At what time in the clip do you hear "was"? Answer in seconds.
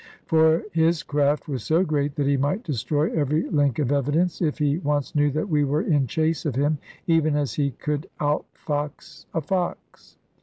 1.47-1.61